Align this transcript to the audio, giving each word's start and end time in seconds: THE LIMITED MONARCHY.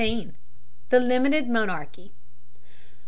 THE 0.89 0.99
LIMITED 0.99 1.47
MONARCHY. 1.47 2.11